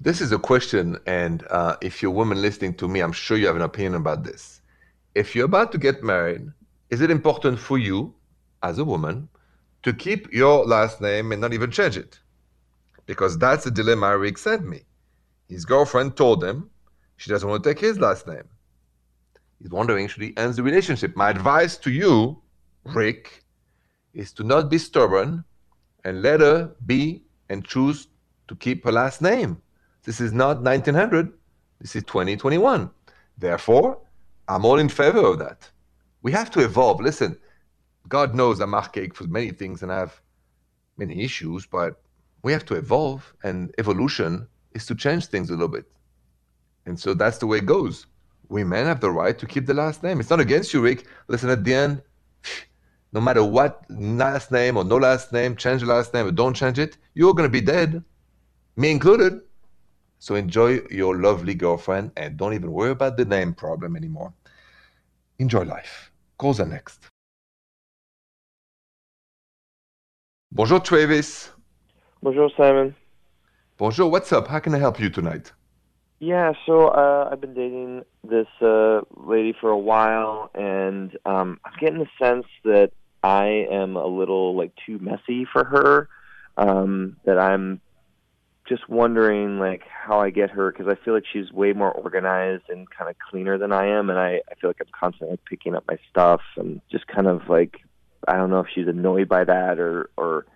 This 0.01 0.21
is 0.21 0.33
a 0.33 0.39
question, 0.39 0.99
and 1.07 1.47
uh, 1.49 1.77
if 1.81 2.03
you're 2.03 2.13
a 2.13 2.15
woman 2.15 2.43
listening 2.43 2.75
to 2.75 2.89
me, 2.89 3.01
I'm 3.01 3.13
sure 3.13 3.39
you 3.39 3.47
have 3.47 3.57
an 3.57 3.63
opinion 3.63 3.95
about 3.95 4.25
this. 4.25 4.61
If 5.15 5.35
you're 5.35 5.47
about 5.47 5.73
to 5.73 5.79
get 5.79 6.03
married, 6.03 6.49
is 6.91 7.01
it 7.01 7.11
important 7.11 7.59
for 7.59 7.79
you, 7.79 8.13
as 8.63 8.79
a 8.79 8.85
woman, 8.85 9.29
to 9.85 9.93
keep 9.93 10.33
your 10.33 10.67
last 10.67 11.01
name 11.01 11.33
and 11.33 11.41
not 11.41 11.53
even 11.53 11.71
change 11.71 11.97
it? 11.97 12.19
Because 13.07 13.39
that's 13.39 13.65
the 13.65 13.71
dilemma 13.71 14.19
Rick 14.19 14.39
sent 14.39 14.67
me. 14.67 14.83
His 15.49 15.65
girlfriend 15.65 16.17
told 16.17 16.43
him 16.43 16.71
she 17.17 17.31
doesn't 17.31 17.49
want 17.49 17.63
to 17.63 17.71
take 17.71 17.79
his 17.79 17.99
last 17.99 18.27
name. 18.27 18.49
He's 19.61 19.71
wondering 19.71 20.09
should 20.09 20.23
he 20.23 20.37
end 20.37 20.55
the 20.55 20.63
relationship. 20.63 21.17
My 21.17 21.31
advice 21.31 21.77
to 21.79 21.91
you, 21.91 22.43
Rick, 22.85 23.45
is 24.13 24.33
to 24.33 24.43
not 24.43 24.69
be 24.69 24.79
stubborn 24.79 25.45
and 26.05 26.23
let 26.23 26.41
her 26.41 26.75
be 26.87 27.23
and 27.49 27.65
choose 27.65 28.09
to 28.49 28.57
keep 28.57 28.85
her 28.85 28.93
last 28.93 29.23
name. 29.23 29.61
This 30.03 30.21
is 30.21 30.33
not 30.33 30.63
1900. 30.63 31.33
This 31.81 31.97
is 31.97 32.05
2021. 32.05 32.91
Therefore, 33.39 33.99
I'm 34.49 34.65
all 34.65 34.79
in 34.79 34.89
favor 34.89 35.21
of 35.21 35.39
that. 35.39 35.71
We 36.23 36.33
have 36.33 36.51
to 36.53 36.61
evolve. 36.61 37.01
Listen, 37.01 37.39
God 38.09 38.35
knows 38.35 38.61
I'm 38.61 38.75
archaic 38.75 39.15
for 39.15 39.25
many 39.25 39.51
things 39.51 39.83
and 39.83 39.93
I 39.93 39.99
have 39.99 40.21
many 40.97 41.23
issues, 41.23 41.67
but 41.67 42.01
we 42.43 42.53
have 42.53 42.65
to 42.67 42.75
evolve, 42.75 43.35
and 43.43 43.75
evolution 43.79 44.47
is 44.75 44.87
to 44.87 44.95
change 44.95 45.27
things 45.27 45.49
a 45.49 45.53
little 45.53 45.69
bit. 45.69 45.87
And 46.87 47.01
so 47.01 47.15
that's 47.15 47.39
the 47.39 47.47
way 47.47 47.59
it 47.59 47.67
goes. 47.67 48.07
We 48.49 48.65
men 48.65 48.87
have 48.87 49.01
the 49.01 49.11
right 49.11 49.39
to 49.39 49.47
keep 49.47 49.67
the 49.67 49.75
last 49.75 50.03
name. 50.03 50.21
It's 50.21 50.29
not 50.29 50.41
against 50.41 50.75
you, 50.75 50.83
Rick. 50.83 51.07
Listen, 51.29 51.49
at 51.49 51.65
the 51.65 51.75
end, 51.75 52.03
no 53.13 53.21
matter 53.21 53.43
what 53.43 53.85
last 53.89 54.53
name 54.53 54.77
or 54.77 54.85
no 54.85 54.97
last 54.97 55.33
name, 55.33 55.57
change 55.57 55.81
the 55.81 55.87
last 55.87 56.13
name 56.13 56.27
or 56.27 56.33
don't 56.33 56.55
change 56.55 56.79
it, 56.79 56.99
you're 57.15 57.33
going 57.33 57.49
to 57.49 57.53
be 57.53 57.63
dead, 57.63 58.05
me 58.77 58.91
included. 58.91 59.41
So 60.19 60.35
enjoy 60.35 60.81
your 60.91 61.17
lovely 61.17 61.55
girlfriend 61.55 62.13
and 62.17 62.37
don't 62.37 62.55
even 62.55 62.73
worry 62.73 62.91
about 62.91 63.17
the 63.17 63.25
name 63.25 63.55
problem 63.55 63.97
anymore. 63.97 64.35
Enjoy 65.39 65.63
life. 65.63 66.11
Calls 66.39 66.61
are 66.61 66.67
next. 66.67 67.14
Bonjour, 70.55 70.79
Travis. 70.79 71.51
Bonjour, 72.23 72.49
Simon. 72.57 72.95
Bonjour, 73.77 74.09
what's 74.09 74.33
up? 74.33 74.47
How 74.47 74.61
can 74.61 74.73
I 74.73 74.79
help 74.79 75.01
you 75.01 75.11
tonight? 75.11 75.53
Yeah, 76.21 76.53
so 76.65 76.87
uh, 76.91 77.29
I've 77.31 77.41
been 77.41 77.55
dating 77.55 78.05
this 78.23 78.47
uh, 78.63 79.01
lady 79.17 79.53
for 79.61 79.71
a 79.71 79.77
while, 79.77 80.53
and 80.55 81.11
um, 81.27 81.59
I'm 81.65 81.73
getting 81.81 81.99
the 81.99 82.07
sense 82.25 82.47
that 82.63 82.93
I 83.25 83.67
am 83.69 83.97
a 83.97 84.07
little 84.07 84.57
like 84.57 84.71
too 84.87 85.01
messy 85.01 85.45
for 85.45 85.65
her. 85.65 86.09
Um, 86.57 87.17
that 87.25 87.37
I'm 87.37 87.81
just 88.69 88.89
wondering 88.89 89.59
like 89.59 89.83
how 89.89 90.21
I 90.21 90.31
get 90.31 90.51
her 90.51 90.71
because 90.71 90.87
I 90.87 91.05
feel 91.05 91.15
like 91.15 91.25
she's 91.33 91.51
way 91.51 91.73
more 91.73 91.91
organized 91.91 92.65
and 92.69 92.89
kind 92.89 93.11
of 93.11 93.17
cleaner 93.19 93.59
than 93.59 93.73
I 93.73 93.89
am, 93.89 94.09
and 94.09 94.21
I 94.21 94.41
I 94.49 94.55
feel 94.61 94.71
like 94.71 94.81
I'm 94.81 94.87
constantly 94.97 95.41
picking 95.47 95.75
up 95.75 95.83
my 95.89 95.99
stuff 96.09 96.43
and 96.57 96.81
just 96.93 97.09
kind 97.09 97.27
of 97.27 97.49
like 97.49 97.81
I 98.29 98.37
don't 98.37 98.51
know 98.51 98.61
if 98.61 98.67
she's 98.75 98.89
annoyed 98.89 99.29
by 99.29 99.45
that 99.45 99.79
or 99.79 100.11
or 100.17 100.47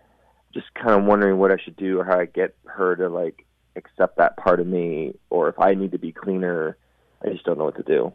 just 0.54 0.72
kind 0.74 0.98
of 0.98 1.04
wondering 1.04 1.38
what 1.38 1.52
I 1.52 1.56
should 1.62 1.76
do 1.76 1.98
or 2.00 2.04
how 2.04 2.18
I 2.18 2.24
get 2.24 2.56
her 2.66 2.96
to 2.96 3.08
like 3.08 3.44
accept 3.76 4.16
that 4.16 4.36
part 4.36 4.60
of 4.60 4.66
me 4.66 5.14
or 5.30 5.48
if 5.48 5.58
I 5.58 5.74
need 5.74 5.92
to 5.92 5.98
be 5.98 6.12
cleaner. 6.12 6.76
I 7.24 7.30
just 7.30 7.44
don't 7.44 7.58
know 7.58 7.64
what 7.64 7.76
to 7.76 7.82
do. 7.82 8.12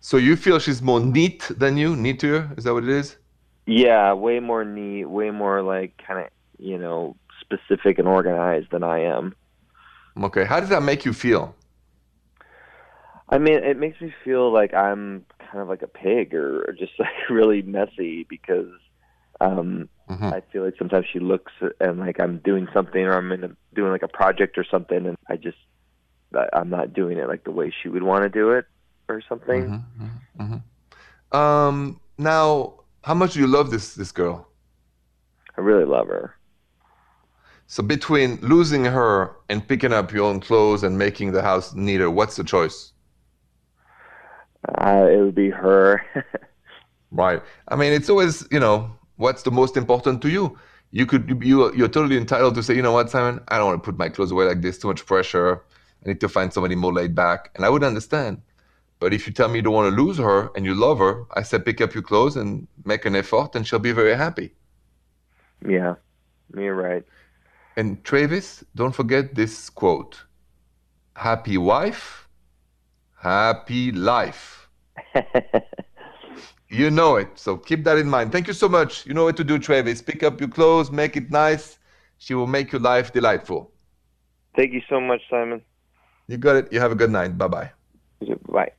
So 0.00 0.16
you 0.16 0.36
feel 0.36 0.58
she's 0.58 0.82
more 0.82 1.00
neat 1.00 1.50
than 1.56 1.76
you, 1.76 1.96
neater? 1.96 2.50
Is 2.56 2.64
that 2.64 2.74
what 2.74 2.84
it 2.84 2.90
is? 2.90 3.16
Yeah, 3.66 4.12
way 4.12 4.38
more 4.40 4.64
neat, 4.64 5.06
way 5.06 5.30
more 5.30 5.62
like 5.62 5.94
kind 6.06 6.20
of, 6.20 6.30
you 6.58 6.78
know, 6.78 7.16
specific 7.40 7.98
and 7.98 8.06
organized 8.06 8.70
than 8.70 8.82
I 8.82 9.00
am. 9.00 9.34
Okay. 10.22 10.44
How 10.44 10.60
does 10.60 10.68
that 10.68 10.82
make 10.82 11.04
you 11.04 11.12
feel? 11.12 11.54
I 13.30 13.38
mean, 13.38 13.64
it 13.64 13.78
makes 13.78 14.00
me 14.00 14.12
feel 14.22 14.52
like 14.52 14.74
I'm 14.74 15.24
kind 15.50 15.62
of 15.62 15.68
like 15.68 15.82
a 15.82 15.88
pig 15.88 16.34
or, 16.34 16.64
or 16.68 16.72
just 16.72 16.92
like 16.98 17.30
really 17.30 17.62
messy 17.62 18.24
because 18.28 18.68
um 19.40 19.88
mm-hmm. 20.08 20.26
I 20.26 20.42
feel 20.52 20.64
like 20.64 20.74
sometimes 20.78 21.06
she 21.12 21.18
looks 21.18 21.52
and 21.80 21.98
like 21.98 22.20
I'm 22.20 22.38
doing 22.38 22.68
something 22.72 23.04
or 23.04 23.14
I'm 23.14 23.32
in 23.32 23.44
a, 23.44 23.50
doing 23.74 23.90
like 23.90 24.02
a 24.02 24.08
project 24.08 24.58
or 24.58 24.64
something 24.64 25.06
and 25.06 25.16
I 25.28 25.36
just 25.36 25.58
I'm 26.52 26.70
not 26.70 26.92
doing 26.92 27.18
it 27.18 27.28
like 27.28 27.44
the 27.44 27.52
way 27.52 27.72
she 27.82 27.88
would 27.88 28.02
want 28.02 28.24
to 28.24 28.28
do 28.28 28.50
it 28.50 28.66
or 29.08 29.22
something. 29.28 29.64
Mm-hmm, 29.64 30.04
mm-hmm, 30.04 30.54
mm-hmm. 30.54 31.36
Um 31.36 32.00
now 32.18 32.74
how 33.02 33.14
much 33.14 33.34
do 33.34 33.40
you 33.40 33.46
love 33.46 33.70
this 33.70 33.94
this 33.94 34.12
girl? 34.12 34.48
I 35.56 35.60
really 35.60 35.84
love 35.84 36.08
her. 36.08 36.36
So 37.66 37.82
between 37.82 38.36
losing 38.40 38.84
her 38.84 39.36
and 39.48 39.66
picking 39.66 39.92
up 39.92 40.12
your 40.12 40.24
own 40.24 40.40
clothes 40.40 40.82
and 40.82 40.98
making 40.98 41.32
the 41.32 41.42
house 41.42 41.74
neater, 41.74 42.10
what's 42.10 42.36
the 42.36 42.44
choice? 42.44 42.93
Uh, 44.78 45.08
it 45.10 45.18
would 45.18 45.34
be 45.34 45.50
her. 45.50 46.02
right. 47.10 47.42
I 47.68 47.76
mean, 47.76 47.92
it's 47.92 48.08
always 48.08 48.46
you 48.50 48.60
know 48.60 48.90
what's 49.16 49.42
the 49.42 49.50
most 49.50 49.76
important 49.76 50.22
to 50.22 50.30
you. 50.30 50.58
You 50.90 51.06
could 51.06 51.28
you 51.42 51.74
you're 51.74 51.88
totally 51.88 52.16
entitled 52.16 52.54
to 52.54 52.62
say, 52.62 52.74
you 52.74 52.82
know 52.82 52.92
what, 52.92 53.10
Simon, 53.10 53.40
I 53.48 53.58
don't 53.58 53.66
want 53.66 53.82
to 53.82 53.84
put 53.84 53.98
my 53.98 54.08
clothes 54.08 54.30
away 54.30 54.44
like 54.44 54.62
this. 54.62 54.78
Too 54.78 54.88
much 54.88 55.04
pressure. 55.06 55.62
I 56.04 56.08
need 56.08 56.20
to 56.20 56.28
find 56.28 56.52
somebody 56.52 56.74
more 56.74 56.92
laid 56.92 57.14
back, 57.14 57.50
and 57.54 57.64
I 57.64 57.68
would 57.68 57.82
understand. 57.82 58.42
But 59.00 59.12
if 59.12 59.26
you 59.26 59.32
tell 59.32 59.48
me 59.48 59.56
you 59.56 59.62
don't 59.62 59.74
want 59.74 59.94
to 59.94 60.02
lose 60.02 60.18
her 60.18 60.50
and 60.54 60.64
you 60.64 60.74
love 60.74 60.98
her, 60.98 61.24
I 61.34 61.42
said 61.42 61.64
pick 61.64 61.80
up 61.80 61.94
your 61.94 62.02
clothes 62.02 62.36
and 62.36 62.66
make 62.84 63.04
an 63.04 63.16
effort, 63.16 63.54
and 63.54 63.66
she'll 63.66 63.78
be 63.78 63.92
very 63.92 64.14
happy. 64.14 64.54
Yeah, 65.66 65.96
you're 66.56 66.74
right. 66.74 67.04
And 67.76 68.02
Travis, 68.04 68.62
don't 68.74 68.94
forget 68.94 69.34
this 69.34 69.68
quote: 69.68 70.22
"Happy 71.16 71.58
wife, 71.58 72.23
happy 73.24 73.90
life." 73.92 74.68
you 76.68 76.90
know 76.90 77.16
it, 77.16 77.28
so 77.34 77.56
keep 77.56 77.84
that 77.84 77.98
in 77.98 78.08
mind. 78.08 78.30
Thank 78.30 78.46
you 78.46 78.52
so 78.52 78.68
much. 78.68 79.06
You 79.06 79.14
know 79.14 79.24
what 79.24 79.36
to 79.38 79.44
do, 79.44 79.58
Travis. 79.58 80.02
Pick 80.02 80.22
up 80.22 80.40
your 80.40 80.50
clothes, 80.50 80.90
make 80.90 81.16
it 81.16 81.30
nice. 81.30 81.78
She 82.18 82.34
will 82.34 82.46
make 82.46 82.72
your 82.72 82.80
life 82.80 83.12
delightful. 83.12 83.70
Thank 84.56 84.72
you 84.72 84.82
so 84.88 85.00
much, 85.00 85.20
Simon. 85.28 85.62
You 86.28 86.36
got 86.36 86.56
it. 86.56 86.72
You 86.72 86.80
have 86.80 86.92
a 86.92 86.94
good 86.94 87.10
night. 87.10 87.36
Bye 87.36 87.48
bye. 87.48 87.70
Bye. 88.48 88.72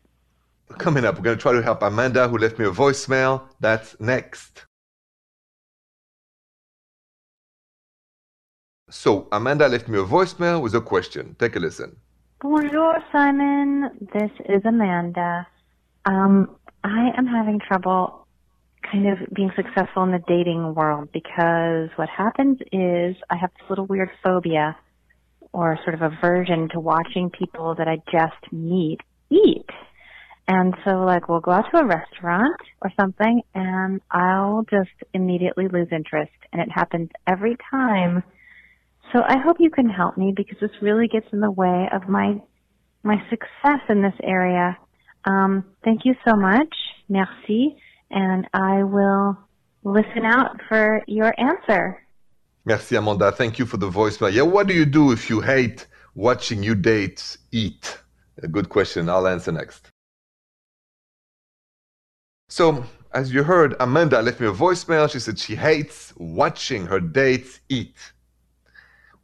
Coming 0.77 1.05
up, 1.05 1.15
we're 1.15 1.21
going 1.21 1.37
to 1.37 1.41
try 1.41 1.53
to 1.53 1.61
help 1.61 1.83
Amanda, 1.83 2.27
who 2.27 2.37
left 2.37 2.57
me 2.57 2.65
a 2.65 2.71
voicemail. 2.71 3.43
That's 3.59 3.99
next. 3.99 4.65
So, 8.89 9.27
Amanda 9.31 9.67
left 9.67 9.87
me 9.87 9.99
a 9.99 10.03
voicemail 10.03 10.61
with 10.61 10.73
a 10.73 10.81
question. 10.81 11.35
Take 11.37 11.55
a 11.55 11.59
listen. 11.59 11.97
Bonjour, 12.41 12.97
Simon. 13.13 14.09
This 14.13 14.29
is 14.49 14.61
Amanda. 14.65 15.47
Um, 16.03 16.57
I 16.83 17.11
am 17.17 17.25
having 17.25 17.59
trouble 17.65 18.27
kind 18.91 19.07
of 19.07 19.19
being 19.33 19.51
successful 19.55 20.03
in 20.03 20.11
the 20.11 20.21
dating 20.27 20.75
world 20.75 21.09
because 21.13 21.89
what 21.95 22.09
happens 22.09 22.57
is 22.73 23.15
I 23.29 23.37
have 23.37 23.51
this 23.57 23.69
little 23.69 23.85
weird 23.85 24.09
phobia 24.21 24.75
or 25.53 25.79
sort 25.85 25.95
of 25.95 26.01
aversion 26.01 26.67
to 26.73 26.79
watching 26.81 27.29
people 27.29 27.73
that 27.75 27.87
I 27.87 28.01
just 28.11 28.51
meet 28.51 28.99
eat. 29.29 29.69
And 30.45 30.75
so 30.83 31.05
like 31.05 31.29
we'll 31.29 31.39
go 31.39 31.51
out 31.51 31.65
to 31.71 31.79
a 31.79 31.85
restaurant 31.85 32.59
or 32.81 32.91
something 32.99 33.43
and 33.55 34.01
I'll 34.11 34.65
just 34.69 34.91
immediately 35.13 35.69
lose 35.69 35.87
interest 35.89 36.33
and 36.51 36.61
it 36.61 36.69
happens 36.69 37.09
every 37.25 37.55
time. 37.71 38.23
So 39.15 39.22
I 39.25 39.38
hope 39.38 39.57
you 39.62 39.69
can 39.69 39.89
help 39.89 40.17
me 40.17 40.34
because 40.36 40.57
this 40.60 40.72
really 40.81 41.07
gets 41.07 41.27
in 41.31 41.39
the 41.39 41.50
way 41.50 41.88
of 41.93 42.10
my 42.10 42.36
my 43.03 43.15
success 43.29 43.79
in 43.88 44.01
this 44.01 44.13
area. 44.22 44.77
Um, 45.24 45.63
thank 45.86 46.01
you 46.03 46.15
so 46.27 46.36
much. 46.36 46.75
Merci. 47.07 47.77
And 48.12 48.45
I 48.53 48.84
will 48.84 49.38
listen 49.86 50.25
out 50.25 50.60
for 50.67 51.01
your 51.07 51.34
answer. 51.39 52.05
Merci, 52.65 52.98
Amanda. 52.98 53.31
Thank 53.31 53.57
you 53.57 53.65
for 53.65 53.77
the 53.77 53.89
voicemail. 53.89 54.34
Yeah, 54.34 54.41
what 54.41 54.67
do 54.67 54.74
you 54.74 54.86
do 54.86 55.13
if 55.13 55.29
you 55.29 55.39
hate 55.39 55.88
watching 56.15 56.62
you 56.62 56.75
dates 56.75 57.38
eat? 57.53 57.98
A 58.43 58.50
good 58.50 58.67
question. 58.67 59.07
I'll 59.07 59.27
answer 59.27 59.53
next. 59.53 59.91
So, 62.50 62.84
as 63.13 63.34
you 63.34 63.43
heard, 63.43 63.75
Amanda 63.79 64.22
left 64.22 64.41
me 64.41 64.48
a 64.48 64.51
voicemail. 64.51 65.10
She 65.10 65.19
said 65.19 65.39
she 65.39 65.55
hates 65.55 66.12
watching 66.17 66.88
her 66.88 67.00
dates 67.00 67.62
eat. 67.69 67.95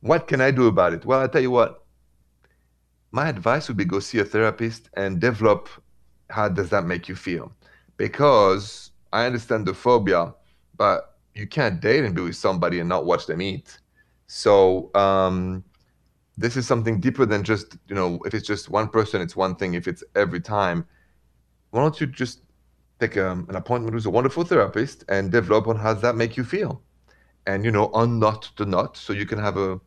What 0.02 0.28
can 0.28 0.42
I 0.42 0.52
do 0.52 0.68
about 0.68 0.94
it? 0.94 1.06
Well, 1.06 1.22
I 1.22 1.28
tell 1.28 1.42
you 1.42 1.52
what. 1.52 1.84
My 3.12 3.28
advice 3.28 3.68
would 3.68 3.78
be 3.78 3.86
go 3.86 4.00
see 4.00 4.20
a 4.20 4.26
therapist 4.26 4.90
and 4.94 5.20
develop 5.20 5.70
how 6.30 6.48
does 6.48 6.70
that 6.70 6.86
make 6.86 7.10
you 7.10 7.16
feel? 7.16 7.52
Because 7.98 8.92
I 9.12 9.26
understand 9.26 9.66
the 9.66 9.74
phobia, 9.74 10.34
but 10.78 11.18
you 11.36 11.46
can't 11.46 11.80
date 11.82 12.04
and 12.04 12.16
be 12.16 12.22
with 12.22 12.36
somebody 12.36 12.80
and 12.80 12.90
not 12.90 13.06
watch 13.06 13.26
them 13.28 13.42
eat. 13.42 13.78
So 14.28 14.90
um, 14.96 15.64
this 16.38 16.56
is 16.56 16.66
something 16.66 17.00
deeper 17.00 17.26
than 17.26 17.44
just 17.44 17.78
you 17.88 17.96
know 17.96 18.20
if 18.26 18.34
it's 18.34 18.48
just 18.48 18.70
one 18.70 18.88
person, 18.88 19.22
it's 19.22 19.36
one 19.36 19.56
thing. 19.56 19.74
If 19.74 19.88
it's 19.88 20.04
every 20.16 20.40
time, 20.40 20.86
why 21.72 21.82
don't 21.82 22.00
you 22.00 22.08
just 22.08 22.42
take 23.00 23.18
um, 23.18 23.46
an 23.50 23.56
appointment 23.56 23.94
with 23.94 24.06
a 24.06 24.10
wonderful 24.10 24.46
therapist 24.46 25.04
and 25.10 25.32
develop 25.32 25.68
on 25.68 25.76
how 25.76 25.94
does 25.94 26.02
that 26.02 26.16
make 26.16 26.38
you 26.38 26.44
feel, 26.44 26.82
and 27.46 27.66
you 27.66 27.72
know 27.72 27.92
unknot 27.94 28.52
the 28.56 28.66
knot 28.66 28.96
so 28.98 29.12
you 29.14 29.26
can 29.26 29.38
have 29.38 29.58
a 29.58 29.80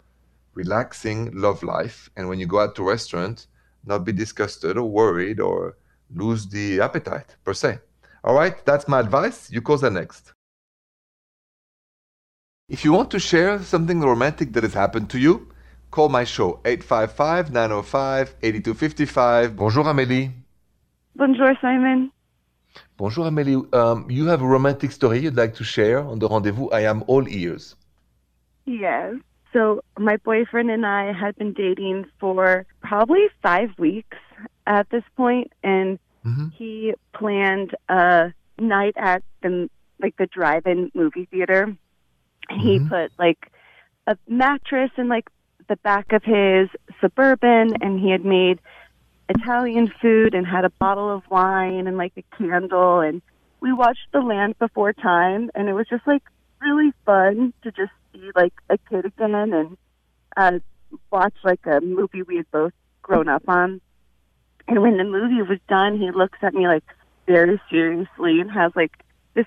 relaxing 0.55 1.31
love 1.35 1.63
life. 1.63 2.11
And 2.17 2.29
when 2.29 2.39
you 2.39 2.47
go 2.47 2.61
out 2.61 2.75
to 2.77 2.83
a 2.83 2.91
restaurant, 2.91 3.47
not 3.85 4.05
be 4.05 4.13
disgusted 4.13 4.77
or 4.77 4.89
worried 4.89 5.41
or 5.41 5.77
lose 6.15 6.47
the 6.49 6.81
appetite 6.81 7.37
per 7.45 7.55
se. 7.55 7.79
All 8.23 8.35
right, 8.35 8.65
that's 8.65 8.89
my 8.89 9.01
advice. 9.01 9.51
You 9.51 9.61
call 9.61 9.79
the 9.79 9.91
next. 9.91 10.33
If 12.69 12.85
you 12.85 12.93
want 12.93 13.11
to 13.11 13.19
share 13.19 13.63
something 13.63 14.01
romantic 14.01 14.53
that 14.55 14.63
has 14.63 14.73
happened 14.73 15.11
to 15.11 15.19
you, 15.19 15.53
call 15.91 16.09
my 16.09 16.25
show 16.25 16.61
855 16.65 17.53
905 17.53 18.37
8255. 18.43 19.57
Bonjour, 19.57 19.85
Amélie. 19.85 20.33
Bonjour, 21.15 21.53
Simon. 21.61 22.11
Bonjour, 22.97 23.27
Amélie. 23.27 23.73
Um, 23.75 24.11
you 24.11 24.27
have 24.27 24.41
a 24.41 24.47
romantic 24.47 24.93
story 24.93 25.21
you'd 25.21 25.37
like 25.37 25.55
to 25.57 25.65
share 25.65 26.01
on 26.01 26.19
the 26.19 26.29
rendezvous. 26.29 26.69
I 26.71 26.81
am 26.81 27.05
all 27.07 27.29
ears. 27.29 27.77
Yes. 28.65 29.17
So, 29.55 29.85
my 29.97 30.17
boyfriend 30.17 30.69
and 30.69 30.85
I 30.85 31.13
had 31.13 31.37
been 31.37 31.53
dating 31.53 32.07
for 32.19 32.67
probably 32.81 33.27
five 33.41 33.71
weeks 33.79 34.17
at 34.67 34.91
this 34.91 35.05
point, 35.17 35.53
and 35.63 36.01
mm-hmm. 36.27 36.49
he 36.49 36.95
planned 37.15 37.71
a 37.89 38.35
night 38.59 38.95
at 38.97 39.23
the 39.43 39.71
like 40.01 40.17
the 40.17 40.27
drive-in 40.27 40.91
movie 40.93 41.27
theater. 41.31 41.77
Mm-hmm. 42.51 42.61
He 42.61 42.81
put 42.81 43.13
like 43.17 43.53
a 44.09 44.19
mattress 44.27 44.91
in 44.97 45.09
like 45.09 45.31
the 45.69 45.77
back 45.77 46.13
of 46.13 46.25
his 46.25 46.69
suburban, 47.01 47.77
and 47.81 48.01
he 48.01 48.11
had 48.11 48.25
made 48.25 48.59
Italian 49.29 49.93
food 50.03 50.35
and 50.35 50.45
had 50.45 50.65
a 50.65 50.71
bottle 50.71 51.15
of 51.15 51.23
wine 51.31 51.87
and 51.87 51.97
like 51.97 52.13
a 52.17 52.25
candle, 52.37 52.99
and 52.99 53.23
we 53.61 53.73
watched 53.73 54.09
The 54.13 54.21
Land 54.21 54.59
Before 54.59 54.93
Time, 54.93 55.49
and 55.55 55.69
it 55.69 55.75
was 55.75 55.87
just 55.89 56.07
like 56.09 56.25
really 56.65 56.93
fun 57.05 57.53
to 57.63 57.71
just 57.71 57.93
be 58.13 58.31
like 58.35 58.55
a 58.71 58.79
kid 58.79 59.05
again 59.05 59.35
and 59.35 59.77
uh, 60.37 60.59
watch 61.11 61.35
like 61.45 61.65
a 61.67 61.81
movie 61.81 62.23
we 62.23 62.37
had 62.37 62.51
both 62.51 62.73
grown 63.03 63.29
up 63.29 63.43
on. 63.49 63.81
And 64.67 64.83
when 64.83 64.97
the 64.97 65.05
movie 65.05 65.43
was 65.43 65.59
done, 65.69 65.99
he 65.99 66.11
looks 66.11 66.39
at 66.43 66.55
me 66.55 66.67
like 66.67 66.85
very 67.27 67.61
seriously 67.71 68.41
and 68.41 68.51
has 68.51 68.73
like 68.75 68.93
this 69.35 69.47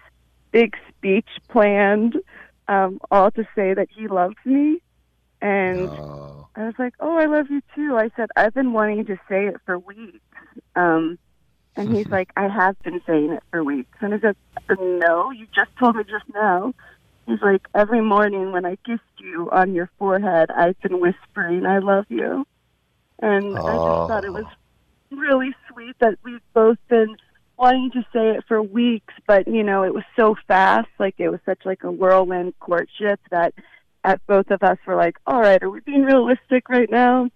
big 0.52 0.76
speech 0.90 1.28
planned, 1.50 2.18
um, 2.68 3.00
all 3.10 3.32
to 3.32 3.44
say 3.56 3.74
that 3.74 3.88
he 3.96 4.08
loves 4.08 4.36
me. 4.46 4.82
And 5.42 5.90
oh. 5.90 6.48
I 6.56 6.66
was 6.66 6.74
like, 6.80 6.96
"Oh, 7.00 7.18
I 7.18 7.26
love 7.26 7.48
you 7.50 7.62
too." 7.76 7.96
I 7.96 8.10
said, 8.16 8.30
"I've 8.36 8.56
been 8.56 8.74
wanting 8.74 9.06
to 9.06 9.18
say 9.30 9.46
it 9.46 9.58
for 9.66 9.78
weeks." 9.78 10.20
Um, 10.76 11.20
and 11.76 11.96
he's 11.96 12.08
like, 12.18 12.32
"I 12.36 12.48
have 12.48 12.78
been 12.80 13.02
saying 13.06 13.34
it 13.34 13.44
for 13.52 13.64
weeks." 13.64 13.96
And 14.02 14.16
I 14.16 14.20
said, 14.20 14.36
"No, 14.80 15.30
you 15.30 15.46
just 15.54 15.70
told 15.78 15.96
me 15.96 16.04
just 16.04 16.26
now." 16.34 16.74
He's 17.27 17.41
like, 17.41 17.67
"Every 17.75 18.01
morning 18.01 18.51
when 18.51 18.65
I 18.65 18.77
kissed 18.77 19.01
you 19.19 19.50
on 19.51 19.74
your 19.75 19.89
forehead, 20.00 20.50
I've 20.50 20.79
been 20.79 21.00
whispering, 21.00 21.65
I 21.65 21.79
love 21.79 22.05
you." 22.10 22.48
And 23.19 23.57
oh. 23.57 23.65
I 23.65 23.74
just 23.74 24.10
thought 24.10 24.25
it 24.25 24.34
was 24.34 24.46
really 25.12 25.53
sweet 25.72 25.96
that 26.00 26.17
we've 26.24 26.41
both 26.53 26.77
been 26.88 27.17
wanting 27.57 27.91
to 27.91 28.01
say 28.13 28.29
it 28.29 28.46
for 28.48 28.62
weeks, 28.62 29.13
but 29.27 29.48
you 29.48 29.63
know, 29.63 29.84
it 29.84 29.93
was 29.93 30.03
so 30.15 30.36
fast. 30.48 30.88
Like 31.00 31.15
it 31.17 31.29
was 31.29 31.39
such 31.46 31.65
like 31.65 31.84
a 31.84 31.91
whirlwind 31.91 32.53
courtship 32.60 33.19
that 33.29 33.53
at 34.03 34.25
both 34.25 34.50
of 34.51 34.63
us 34.63 34.77
were 34.86 34.96
like, 34.96 35.17
all 35.27 35.41
right, 35.41 35.62
are 35.62 35.69
we 35.69 35.81
being 35.81 36.03
realistic 36.03 36.69
right 36.69 36.89
now? 36.89 37.29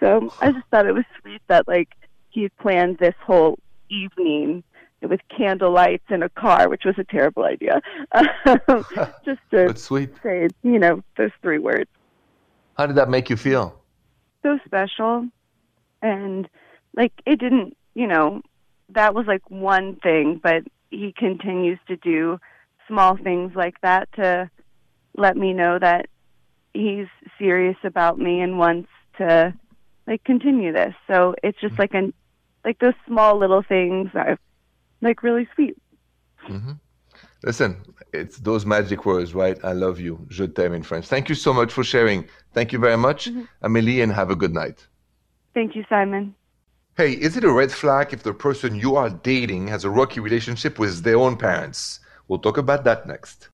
So 0.00 0.32
I 0.40 0.52
just 0.52 0.66
thought 0.70 0.86
it 0.86 0.94
was 0.94 1.04
sweet 1.20 1.42
that 1.48 1.66
like 1.66 1.88
he 2.30 2.48
planned 2.60 2.98
this 2.98 3.14
whole 3.24 3.58
evening 3.88 4.62
with 5.08 5.20
candle 5.34 5.72
lights 5.72 6.04
in 6.10 6.22
a 6.22 6.28
car, 6.28 6.68
which 6.68 6.84
was 6.84 6.94
a 6.98 7.04
terrible 7.04 7.44
idea. 7.44 7.80
Um, 8.46 8.84
just 9.24 9.40
to 9.50 9.74
sweet. 9.76 10.10
say, 10.22 10.48
you 10.62 10.78
know, 10.78 11.02
those 11.16 11.30
three 11.42 11.58
words. 11.58 11.90
How 12.76 12.86
did 12.86 12.96
that 12.96 13.08
make 13.08 13.30
you 13.30 13.36
feel? 13.36 13.80
So 14.42 14.58
special. 14.64 15.28
And 16.02 16.48
like 16.96 17.12
it 17.24 17.38
didn't, 17.38 17.76
you 17.94 18.06
know, 18.06 18.42
that 18.90 19.14
was 19.14 19.26
like 19.26 19.50
one 19.50 19.96
thing, 19.96 20.40
but 20.42 20.64
he 20.90 21.12
continues 21.16 21.78
to 21.88 21.96
do 21.96 22.38
small 22.86 23.16
things 23.16 23.52
like 23.54 23.80
that 23.80 24.12
to 24.14 24.50
let 25.16 25.36
me 25.36 25.52
know 25.52 25.78
that 25.78 26.06
he's 26.72 27.06
serious 27.38 27.76
about 27.84 28.18
me 28.18 28.40
and 28.40 28.58
wants 28.58 28.90
to 29.18 29.54
like 30.06 30.22
continue 30.24 30.72
this. 30.72 30.94
So 31.06 31.34
it's 31.42 31.60
just 31.60 31.74
hmm. 31.74 31.80
like 31.80 31.94
an 31.94 32.12
like 32.64 32.78
those 32.78 32.94
small 33.06 33.38
little 33.38 33.62
things 33.62 34.10
are 34.14 34.38
like 35.04 35.22
really 35.22 35.46
sweet. 35.54 35.76
Mm-hmm. 36.48 36.72
Listen, 37.44 37.82
it's 38.12 38.38
those 38.38 38.64
magic 38.64 39.04
words, 39.04 39.34
right? 39.34 39.58
I 39.62 39.72
love 39.72 40.00
you. 40.00 40.26
Je 40.30 40.46
t'aime 40.46 40.74
in 40.74 40.82
French. 40.82 41.06
Thank 41.06 41.28
you 41.28 41.34
so 41.34 41.52
much 41.52 41.72
for 41.72 41.84
sharing. 41.84 42.26
Thank 42.52 42.72
you 42.72 42.78
very 42.78 42.96
much, 42.96 43.26
mm-hmm. 43.26 43.42
Amélie, 43.62 44.02
and 44.02 44.12
have 44.12 44.30
a 44.30 44.36
good 44.36 44.54
night. 44.54 44.86
Thank 45.52 45.76
you, 45.76 45.84
Simon. 45.88 46.34
Hey, 46.96 47.12
is 47.12 47.36
it 47.36 47.44
a 47.44 47.52
red 47.52 47.70
flag 47.70 48.12
if 48.12 48.22
the 48.22 48.32
person 48.32 48.74
you 48.74 48.96
are 48.96 49.10
dating 49.10 49.68
has 49.68 49.84
a 49.84 49.90
rocky 49.90 50.20
relationship 50.20 50.78
with 50.78 51.02
their 51.02 51.16
own 51.16 51.36
parents? 51.36 52.00
We'll 52.28 52.38
talk 52.38 52.56
about 52.56 52.84
that 52.84 53.06
next. 53.06 53.48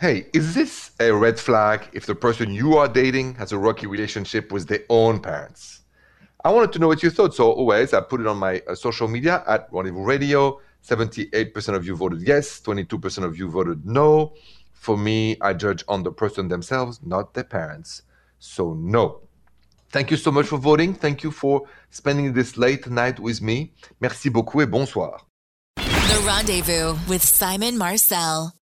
Hey, 0.00 0.26
is 0.32 0.54
this 0.54 0.92
a 1.00 1.12
red 1.12 1.38
flag 1.38 1.88
if 1.92 2.06
the 2.06 2.14
person 2.14 2.52
you 2.52 2.76
are 2.76 2.88
dating 2.88 3.34
has 3.34 3.52
a 3.52 3.58
rocky 3.58 3.86
relationship 3.86 4.52
with 4.52 4.68
their 4.68 4.84
own 4.88 5.20
parents? 5.20 5.80
I 6.44 6.52
wanted 6.52 6.72
to 6.72 6.78
know 6.78 6.86
what 6.86 7.02
you 7.02 7.10
thought, 7.10 7.34
so 7.34 7.50
always 7.50 7.92
I 7.92 8.00
put 8.00 8.20
it 8.20 8.26
on 8.26 8.36
my 8.36 8.62
uh, 8.68 8.74
social 8.74 9.08
media 9.08 9.42
at 9.46 9.68
Rendezvous 9.72 10.04
Radio. 10.04 10.60
78% 10.86 11.74
of 11.74 11.84
you 11.84 11.96
voted 11.96 12.22
yes, 12.22 12.60
22% 12.60 13.24
of 13.24 13.36
you 13.36 13.50
voted 13.50 13.84
no. 13.84 14.34
For 14.72 14.96
me, 14.96 15.36
I 15.40 15.52
judge 15.54 15.82
on 15.88 16.04
the 16.04 16.12
person 16.12 16.46
themselves, 16.46 17.00
not 17.02 17.34
their 17.34 17.44
parents. 17.44 18.02
So, 18.38 18.74
no. 18.74 19.22
Thank 19.90 20.12
you 20.12 20.16
so 20.16 20.30
much 20.30 20.46
for 20.46 20.58
voting. 20.58 20.94
Thank 20.94 21.24
you 21.24 21.32
for 21.32 21.66
spending 21.90 22.32
this 22.32 22.56
late 22.56 22.88
night 22.88 23.18
with 23.18 23.42
me. 23.42 23.72
Merci 24.00 24.30
beaucoup 24.30 24.62
et 24.62 24.70
bonsoir. 24.70 25.20
The 25.76 26.22
Rendezvous 26.24 26.96
with 27.08 27.22
Simon 27.24 27.76
Marcel. 27.76 28.58